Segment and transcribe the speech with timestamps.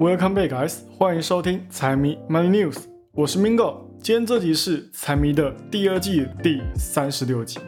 [0.00, 0.76] Welcome back, guys！
[0.96, 3.78] 欢迎收听财迷 Money News，我是 Mingo。
[4.00, 7.58] 今天这集是财迷的第二季第三十六集。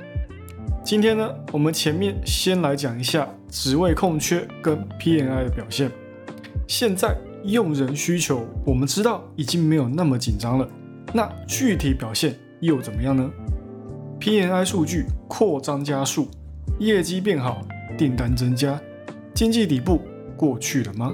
[0.85, 5.91] 今天呢，我们前面先来讲一下职位空缺跟 PNI 的表现。
[6.69, 10.69] 现在用人需求，我们知道已经没有那么紧张了。
[11.13, 13.29] 那具体表现又怎么样呢
[14.21, 16.29] ？PNI 数据扩张加速，
[16.79, 17.67] 业绩变好，
[17.99, 18.81] 订单增加，
[19.35, 20.03] 经济底部
[20.37, 21.13] 过去了吗？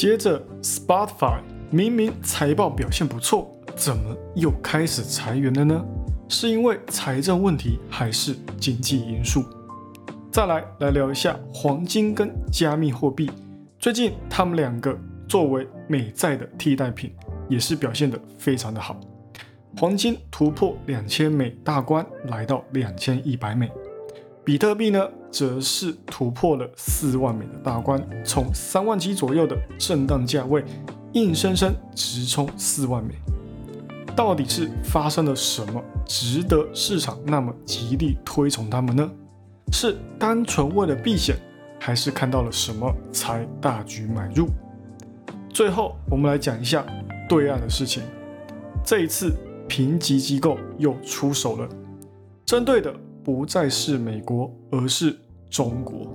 [0.00, 5.84] 接着，Spotify 明明财报表现不错，怎么又开始裁员了呢？
[6.26, 9.44] 是因为财政问题还是经济因素？
[10.32, 13.30] 再来来聊一下黄金跟加密货币，
[13.78, 17.12] 最近他们两个作为美债的替代品，
[17.46, 18.98] 也是表现得非常的好。
[19.76, 23.70] 黄金突破两千美大关，来到两千一百美。
[24.42, 30.64] 比特币呢，则是突破了四万美的大关，从三万七左右的震荡价位，
[31.12, 33.14] 硬生生直冲四万美。
[34.16, 39.08] 到底是发生了什么，值得市场那么极力推崇他们呢？
[39.72, 41.36] 是单纯为了避险，
[41.78, 44.48] 还是看到了什么才大举买入？
[45.50, 46.84] 最后，我们来讲一下
[47.28, 48.02] 对岸的事情。
[48.84, 49.32] 这一次
[49.68, 51.68] 评级机构又出手了，
[52.46, 52.92] 针对的。
[53.24, 55.16] 不再是美国，而是
[55.48, 56.06] 中国。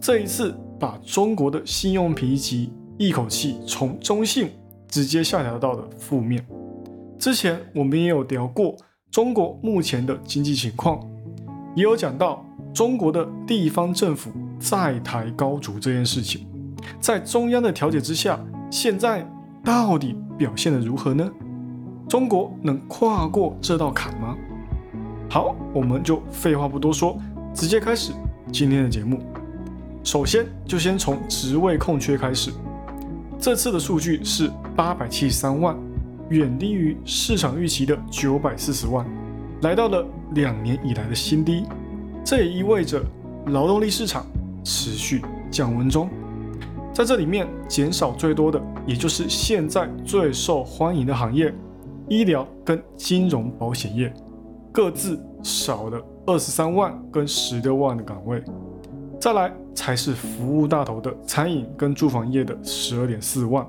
[0.00, 4.50] 这一次把中国的信用评级一口气从中性
[4.88, 6.44] 直接下调到了负面。
[7.18, 8.74] 之前我们也有聊过
[9.10, 11.00] 中国目前的经济情况，
[11.76, 16.46] 也有讲到中国的地方政府债台高筑这件事情，
[16.98, 19.24] 在中央的调解之下，现在
[19.62, 21.30] 到底表现的如何呢？
[22.08, 24.36] 中国能跨过这道坎吗？
[25.32, 27.18] 好，我们就废话不多说，
[27.54, 28.12] 直接开始
[28.52, 29.18] 今天的节目。
[30.04, 32.52] 首先，就先从职位空缺开始。
[33.38, 35.74] 这次的数据是八百七十三万，
[36.28, 39.06] 远低于市场预期的九百四十万，
[39.62, 41.64] 来到了两年以来的新低。
[42.22, 43.02] 这也意味着
[43.46, 44.26] 劳动力市场
[44.62, 46.10] 持续降温中。
[46.92, 51.50] 在这里面，减少最多的，也就是现在最受欢迎的行业——
[52.06, 54.12] 医疗跟金融保险业。
[54.72, 58.42] 各自少了二十三万跟十六万的岗位，
[59.20, 63.66] 再来才是服务大头的餐饮跟住房业的十二点四万。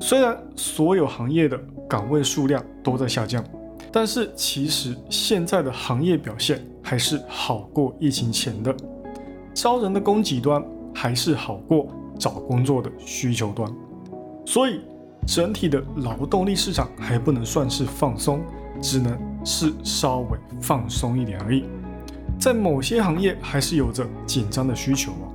[0.00, 1.58] 虽然所有行业的
[1.88, 3.44] 岗位数量都在下降，
[3.90, 8.74] 但是其实现在的行业表现还是好过疫情前的，
[9.52, 10.64] 招人的供给端
[10.94, 13.70] 还是好过找工作的需求端，
[14.46, 14.80] 所以
[15.26, 18.40] 整体的劳动力市场还不能算是放松。
[18.82, 19.14] 只能
[19.44, 21.64] 是稍微放松一点而已，
[22.38, 25.32] 在某些行业还是有着紧张的需求哦。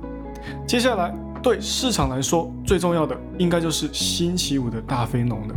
[0.66, 5.54] 接下来对市场来说最重要的，应该就是星期五的大非农了。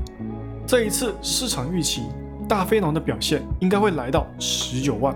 [0.65, 2.03] 这一次市场预期
[2.47, 5.15] 大非农的表现应该会来到十九万，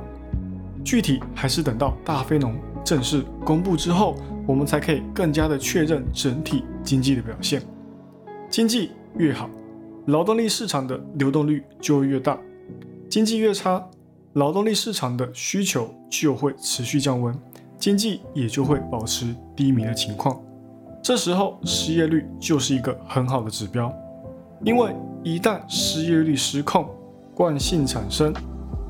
[0.83, 4.15] 具体还是等到大非农正式公布之后，
[4.47, 7.61] 我们才可以更加的确认整体经济的表现。
[8.49, 9.49] 经济越好，
[10.07, 12.37] 劳动力市场的流动率就会越大。
[13.13, 13.87] 经济越差，
[14.33, 17.31] 劳动力市场的需求就会持续降温，
[17.77, 20.41] 经济也就会保持低迷的情况。
[21.03, 23.93] 这时候失业率就是一个很好的指标，
[24.63, 26.89] 因为一旦失业率失控，
[27.35, 28.33] 惯性产生，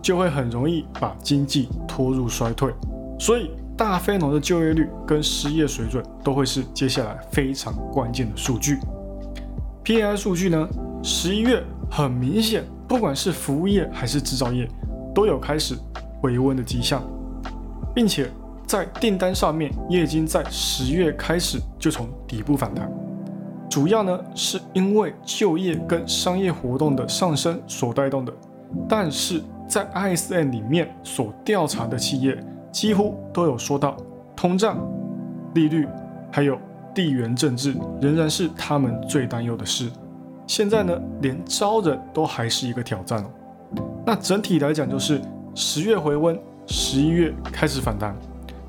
[0.01, 2.73] 就会很容易把经济拖入衰退。
[3.19, 8.79] 所以大非农的就业率跟失业水准都会是接下来非常关键的数据。
[9.83, 10.65] P I 数据呢，
[11.03, 12.63] 十一月很明显。
[12.93, 14.69] 不管是服务业还是制造业，
[15.15, 15.75] 都有开始
[16.21, 17.01] 回温的迹象，
[17.91, 18.29] 并且
[18.67, 22.87] 在订单上面也已经在十月开始就从底部反弹。
[23.67, 28.31] 主要呢是因为就业跟商业活动的上升所带动的，
[28.87, 32.37] 但是在 ISM 里面所调查的企业
[32.71, 33.97] 几乎都有说到，
[34.35, 34.77] 通胀、
[35.55, 35.87] 利率
[36.31, 36.59] 还有
[36.93, 39.89] 地缘政治仍然是他们最担忧的事。
[40.45, 43.29] 现在呢，连招人都还是一个挑战哦。
[44.05, 45.21] 那整体来讲，就是
[45.55, 46.37] 十月回温，
[46.67, 48.15] 十一月开始反弹。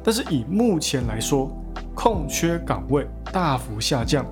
[0.03, 1.50] 但是以目前来说，
[1.94, 4.25] 空缺岗位大幅下降，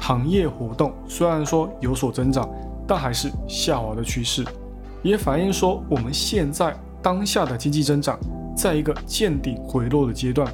[0.00, 2.48] 行业活动虽然说有所增长，
[2.86, 4.44] 但还是下滑的趋势，
[5.02, 8.18] 也反映说我们现在当下的经济增长
[8.56, 10.46] 在一个见顶回落的阶段，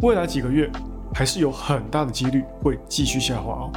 [0.00, 0.70] 未来几个月
[1.14, 3.72] 还是有很大的几率会继续下滑哦。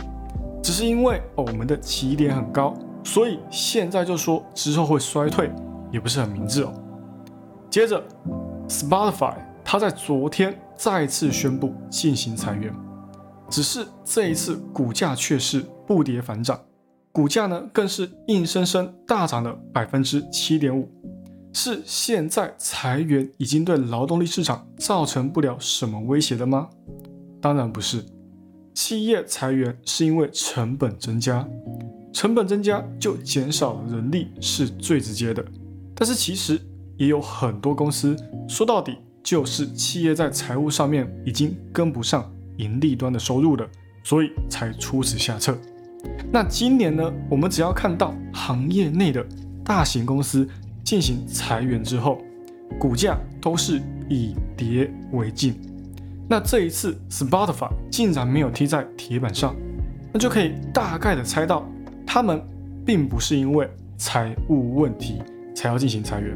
[0.66, 5.48] 只是因为哦，我们的起点很高，所以现在就说之后会衰退，
[5.92, 6.74] 也不是很明智哦。
[7.70, 8.04] 接着
[8.68, 12.74] ，Spotify 它在昨天再次宣布进行裁员，
[13.48, 16.60] 只是这一次股价却是不跌反涨，
[17.12, 20.90] 股价呢更是硬生生大涨了百分之七点五。
[21.54, 26.68] 是现在裁员已经对劳动力市场造成不了什么威胁的吗？
[27.40, 28.04] 当然不是，
[28.76, 31.48] 企业裁员是因为成本增加，
[32.14, 35.44] 成本增加就减少人力是最直接的。
[35.96, 36.60] 但是其实
[36.98, 38.16] 也有很多公司，
[38.48, 43.66] 说到底就是企业在财务上面已经跟不上盈利端的收入了，
[44.04, 45.58] 所以才出此下策。
[46.32, 49.26] 那今年呢，我们只要看到行业内的
[49.64, 50.48] 大型公司。
[50.84, 52.22] 进行裁员之后，
[52.80, 55.60] 股价都是以跌为进。
[56.28, 59.56] 那这一次 Spotify 竟然没有踢在铁板上，
[60.12, 61.68] 那就可以大概的猜到，
[62.06, 62.42] 他们
[62.86, 65.22] 并不是因为财务问题
[65.56, 66.34] 才要进行裁员。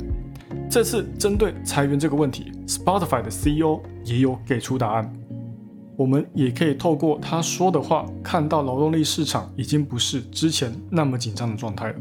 [0.69, 5.11] 这次针对裁员这个问题，Spotify 的 CEO 也有给出答案。
[5.95, 11.95] 我们也可以透过他说的话，看到劳动力市场已经不是之前那么紧张的状态了。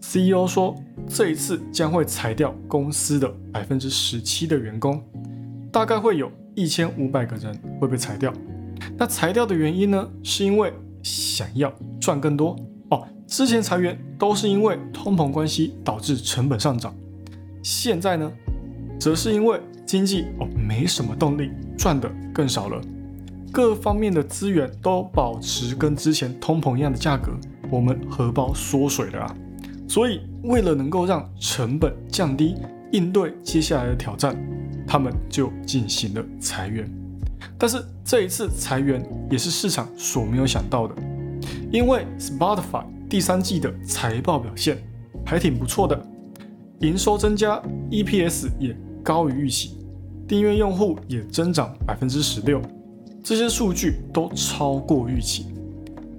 [0.00, 0.74] CEO 说，
[1.08, 5.02] 这一次将会裁掉公司的百分之十七的员工，
[5.70, 8.32] 大概会有一千五百个人会被裁掉。
[8.98, 10.08] 那裁掉的原因呢？
[10.22, 10.72] 是因为
[11.02, 12.56] 想要赚更多
[12.90, 13.06] 哦。
[13.26, 16.94] 之前裁员都是因为通膨关系导致成本上涨，
[17.62, 18.30] 现在呢，
[18.98, 22.80] 则是因为经济哦没什么动力，赚的更少了，
[23.50, 27.32] 各方面的资源都保持跟之前通膨一样的价格，
[27.70, 29.36] 我们荷包缩水了啊。
[29.88, 32.54] 所以，为了能够让成本降低，
[32.92, 34.36] 应对接下来的挑战，
[34.92, 36.86] 他们就进行了裁员。
[37.56, 40.94] 但是这一次裁员也是市场所没有想到的，
[41.72, 44.76] 因为 Spotify 第三季的财报表现
[45.24, 45.98] 还挺不错的，
[46.80, 47.58] 营收增加
[47.90, 49.78] ，EPS 也高于预期，
[50.28, 52.60] 订阅用户也增长百分之十六，
[53.22, 55.46] 这些数据都超过预期。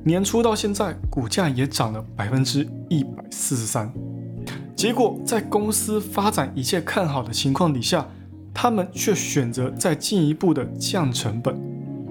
[0.03, 3.93] 年初到现在，股价也涨了百分之一百四十三。
[4.75, 8.07] 结果在公司发展一切看好的情况底下，
[8.53, 11.59] 他们却选择再进一步的降成本，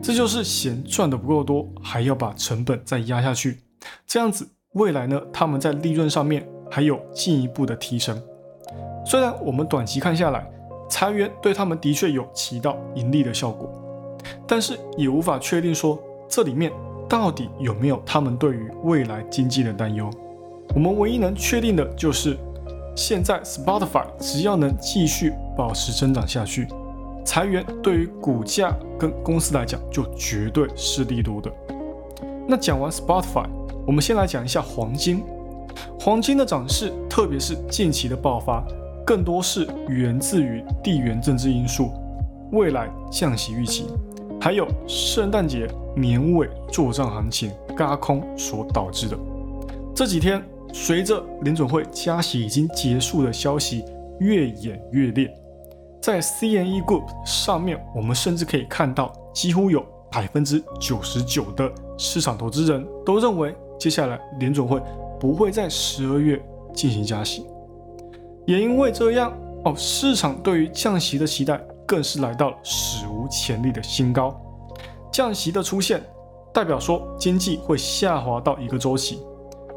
[0.03, 3.59] 这就是嫌赚的不够多，还要把成本再压下去。
[4.07, 8.21] 这样子，未来呢，他们在利润上面还有进一步的提升。
[9.07, 10.47] 虽然我们短期看下来，
[10.89, 13.71] 裁员对他们的确有起到盈利的效果，
[14.47, 15.99] 但是也无法确定说
[16.29, 16.73] 这里面。
[17.09, 20.09] 到底有没有他们对于未来经济的担忧？
[20.75, 22.39] 我们唯一能确定的就是，
[22.95, 26.67] 现在 Spotify 只要能继续保持增长下去，
[27.25, 31.51] 裁员对于股价跟公司来讲就绝对是利多的。
[32.47, 33.47] 那讲完 Spotify，
[33.87, 35.23] 我们先来讲一下黄金。
[35.99, 38.63] 黄金的涨势，特别是近期的爆发，
[39.07, 41.91] 更多是源自于地缘政治因素、
[42.51, 43.87] 未来降息预期。
[44.41, 49.17] 还有圣诞节年尾做账行情嘎空所导致的。
[49.95, 50.43] 这几天，
[50.73, 53.85] 随着联准会加息已经结束的消息
[54.21, 55.33] 越演越烈，
[56.01, 64.81] 在 CNE Group 上面，我们甚至可以看到，几乎有百分之九十九的市场投资人都认为，接下来联准会
[65.21, 66.43] 不会在十二月
[66.75, 67.47] 进行加息。
[68.47, 69.33] 也因为这样，
[69.65, 71.61] 哦，市场对于降息的期待。
[71.85, 74.35] 更是来到了史无前例的新高，
[75.13, 76.03] 降息的出现
[76.51, 79.21] 代表说经济会下滑到一个周期，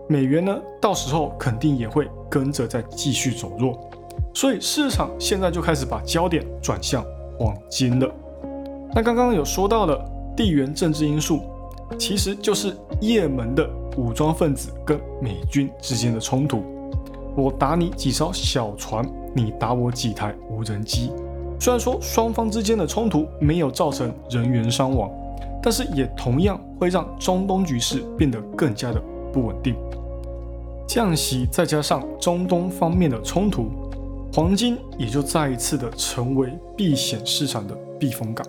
[0.07, 3.89] 美元呢到时候肯定也会跟着再继续走弱，
[4.33, 7.03] 所以市场现在就开始把焦点转向
[7.39, 8.09] 黄金了。
[8.93, 9.99] 那刚刚有说到的
[10.35, 11.41] 地缘政治因素，
[11.97, 16.63] 其实就是也门的武装分子跟美军之间的冲突，
[17.35, 21.11] 我打你几艘小船，你打我几台无人机。
[21.59, 25.09] 虽然说双方之间的冲突没有造成人员伤亡，
[25.63, 29.01] 但是也同样会让中东局势变得更加的
[29.33, 29.75] 不稳定。
[30.87, 33.69] 降息再加上中东方面的冲突，
[34.33, 38.45] 黄金也就再一次的成为避险市场的避风港。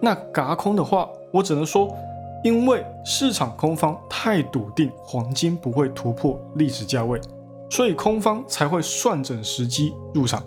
[0.00, 1.94] 那嘎空的话，我只能说，
[2.42, 7.20] 因为市场空方太笃定黄金不会突破历史价位，
[7.68, 10.42] 所以空方才会算准时机入场。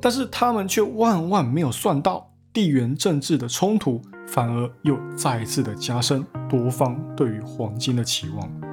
[0.00, 8.63] 但是他们却万万没有算到地缘政治的冲突，反而又再一次的加深多方对于黄金的期望。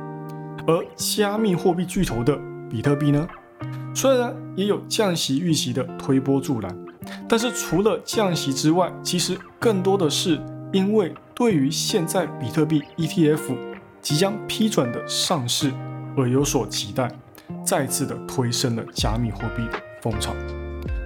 [0.71, 3.27] 而加密货币巨头的比特币呢，
[3.93, 6.73] 虽然也有降息预期的推波助澜，
[7.27, 10.39] 但是除了降息之外，其实更多的是
[10.71, 13.53] 因为对于现在比特币 ETF
[14.01, 15.73] 即将批准的上市
[16.15, 17.11] 而有所期待，
[17.65, 20.33] 再次的推升了加密货币的风潮。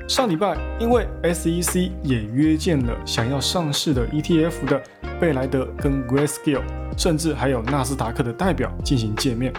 [0.08, 4.84] 上礼拜，因为 SEC 也约见了想要上市的 ETF 的
[5.20, 6.64] 贝莱德跟 Grayscale，
[6.98, 9.54] 甚至还有纳斯达克的代表进行见面，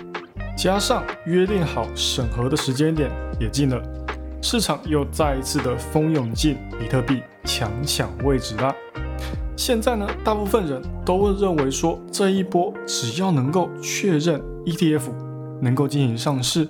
[0.56, 3.10] 加上约定好审核的时间点
[3.40, 3.82] 也近了，
[4.42, 8.74] 市场又再一次的蜂拥进比特币强抢位置啦。
[9.56, 15.10] 现在呢，大部分人都认为说，这一波只要能够确认 ETF
[15.62, 16.68] 能够进行上市，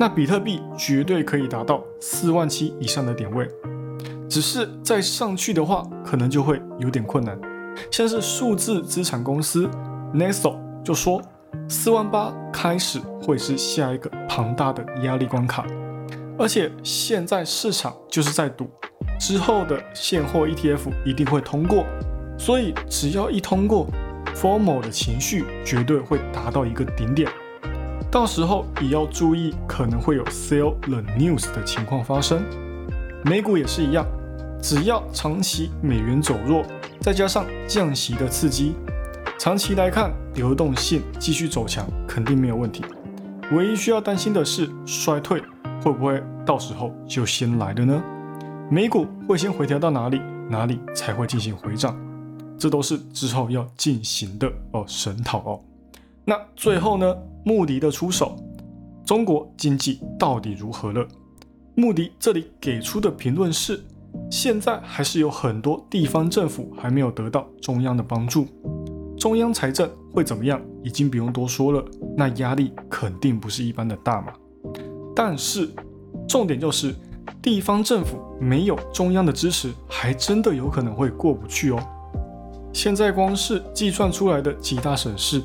[0.00, 3.46] 那比特币绝对可以达到四万七以上的点位。
[4.26, 7.38] 只是再上去的话，可能就会有点困难。
[7.90, 9.68] 像是数字资产公司
[10.14, 11.20] Neso 就说，
[11.68, 15.66] 四万八开始会是下一个庞大的压力关卡，
[16.38, 18.68] 而且现在市场就是在赌
[19.18, 21.84] 之后的现货 ETF 一定会通过。
[22.36, 23.86] 所以，只要一通过
[24.34, 27.30] ，formal 的情绪绝对会达到一个顶点，
[28.10, 32.42] 到时候也要注意可能会有 sell the news 的情况发生。
[33.24, 34.04] 美股也是一样，
[34.60, 36.64] 只要长期美元走弱，
[37.04, 38.72] 再加上降息的刺激，
[39.38, 42.82] 长期来看流动性继续走强肯定没有问题。
[43.52, 45.38] 唯一需要担心的是衰退
[45.82, 48.02] 会不会到时候就先来了呢？
[48.70, 50.18] 美股会先回调到哪里，
[50.48, 51.94] 哪里才会进行回涨？
[52.58, 55.60] 这都是之后要进行的哦，审讨哦。
[56.24, 58.34] 那最后呢，穆迪的出手，
[59.04, 61.06] 中国经济到底如何了？
[61.74, 63.84] 穆迪这里给出的评论是，
[64.30, 68.46] 现在还是有很多地方政府还没有得到中央的帮助，
[69.16, 71.84] 中央财政会怎么样，已经不用多说了，
[72.16, 74.32] 那压力肯定不是一般的大嘛。
[75.14, 75.70] 但是
[76.28, 76.94] 重点就是，
[77.40, 81.78] 地方政府没有中央的支持，还真的有可能会过不去哦。
[82.72, 85.40] 现在光是计算出来的几大省市，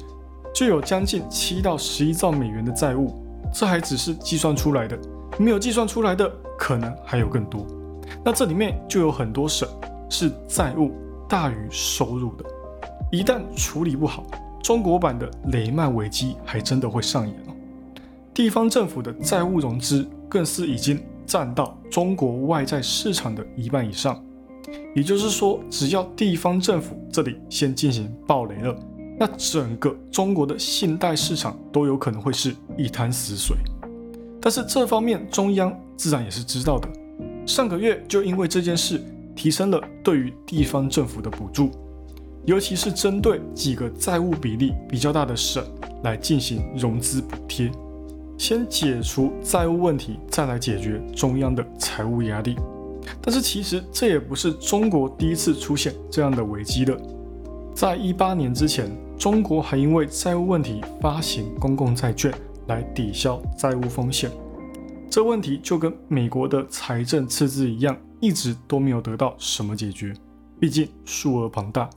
[0.52, 4.98] 就有将近七到十一兆美元的债务，这还只是计算出来的，
[5.38, 7.68] 没有计算出来的可能还有更多。
[8.24, 9.68] 那这里面就有很多省
[10.10, 10.92] 是债务
[11.28, 12.46] 大于收入的，
[13.12, 14.24] 一旦处理不好，
[14.62, 17.54] 中国版的雷曼危机还真的会上演哦。
[18.34, 24.24] 地方政府的债务融资更是已经占到中国外债市场的一半以上。
[24.96, 28.76] 也就是说，只要地方政府这里先进行暴雷了，
[29.20, 33.58] 那整个中国的信贷市场都有可能会是一滩死水。
[34.42, 36.88] 但是这方面中央自然也是知道的，
[37.50, 39.02] 上个月就因为这件事
[39.36, 41.72] 提升了对于地方政府的补助，
[42.46, 45.66] 尤其是针对几个债务比例比较大的省
[46.04, 47.72] 来进行融资补贴，
[48.38, 52.56] 先解除债务问题，再来解决中央的财务压力。
[53.20, 56.96] 但是其实这也不是中国第一次出现这样的危机了。
[57.74, 62.32] 在一八年之前，中国还因为债务问题发行公共债券
[62.68, 64.30] 来抵消债务风险。
[65.10, 70.14] 这问题就跟美国的财政赤字一样，一直都没有得到什么解决。
[70.60, 71.90] 毕竟数额庞大。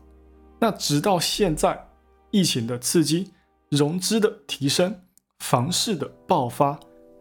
[0.58, 1.78] 那直到现在，
[2.30, 3.32] 疫情的刺激、
[3.68, 4.94] 融资的提升、
[5.40, 6.78] 房市的爆发、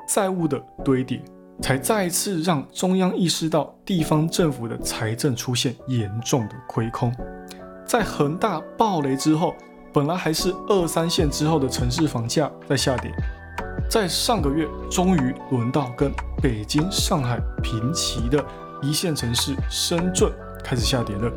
[0.07, 1.21] 债务的堆叠。
[1.61, 7.13] 才再次让中央意识到地方政府的财政出现严重的亏空。
[7.85, 9.53] 在恒大暴雷之后，
[9.93, 13.11] 本来还是二三线之后的城市房价在下跌，
[13.91, 16.09] 在上个月终于轮到跟
[16.41, 18.41] 北京、上海平齐的
[18.81, 20.31] 一线城市深圳
[20.63, 21.29] 开始下跌了。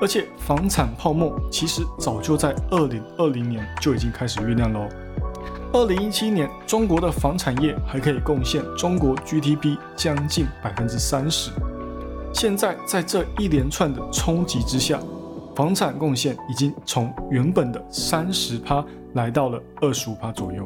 [0.00, 4.86] 而且房产泡沫其实早就在二零二零年就已经开始酝酿喽。
[5.72, 11.50] 二零一七年，中国的房产业还可以贡献中国 GDP 将近百分之三十。
[12.32, 15.00] 现在在这一连串的冲击之下，
[15.56, 20.64] 房产贡献已经从原本的三十趴来到了二十五趴左右。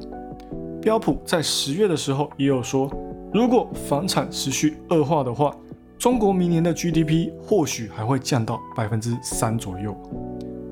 [0.85, 2.93] 标普在十月的时候也有说，
[3.33, 5.50] 如果房产持续恶化的话，
[5.99, 9.97] 中国明年的 GDP 或许还会降到百分之三左右。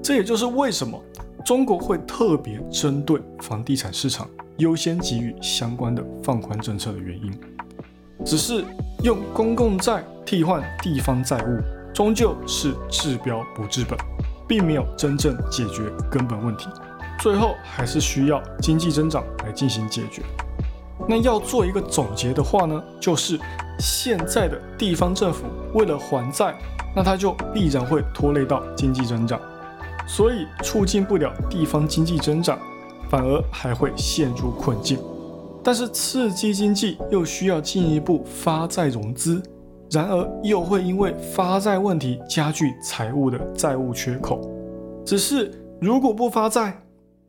[0.02, 1.02] 这也就是为什么。
[1.46, 4.28] 中国会特别针对房地产市场
[4.58, 7.32] 优先给予相关的放宽政策的原因，
[8.22, 8.64] 只是
[9.02, 13.98] 用公共债替换地方债务，终究是治标不治本，
[14.46, 16.68] 并没有真正解决根本问题，
[17.18, 20.22] 最后还是需要经济增长来进行解决。
[21.08, 23.38] 那要做一个总结的话呢，就是
[23.78, 26.54] 现在的地方政府为了还债，
[26.94, 29.40] 那它就必然会拖累到经济增长。
[30.06, 32.58] 所以促进不了地方经济增长，
[33.08, 34.98] 反而还会陷入困境。
[35.62, 39.40] 但是刺激经济又需要进一步发债融资，
[39.90, 44.40] 然而又会因为发债问题加剧财务的债务缺口。
[45.04, 46.81] 只是如果不发债，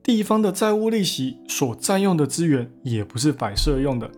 [0.04, 4.10] 地方的债务利息所占用的资源也不是摆设用的。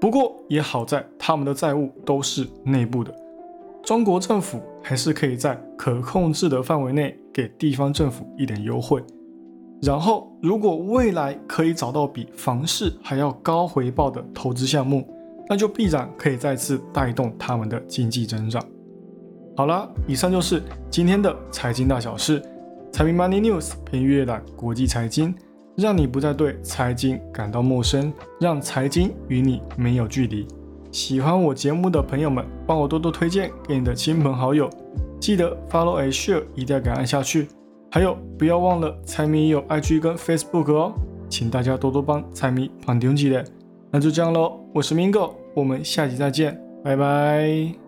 [0.00, 3.14] 不过也好在他们的债务都是内部的。
[3.82, 9.02] 中国政府还是可以在可控制的范围内给地方政府一点优惠。
[9.82, 15.06] 然后，如果未来可以找到比房市还要高回报的投资项目，
[15.48, 18.64] 那就必然可以再次带动他们的经济增长。
[19.56, 22.42] 好了，以上就是今天的财经大小事，
[22.98, 25.32] 财迷 Money News 陪你阅览国际财经，
[25.76, 30.48] 让你不再对财经感到陌生，让财经与你没有距离。
[30.90, 34.68] 喜欢我节目的朋友们，帮我多多推荐给你的亲朋好友，
[35.20, 37.46] 记得 Follow A Share，一定要给按下去。
[37.92, 40.92] 还有，不要忘了财迷有 IG 跟 Facebook 哦，
[41.28, 43.44] 请大家多多帮财迷绑定起来。
[43.92, 47.87] 那就这样喽，我是 Mingo，我们下集再见，拜拜。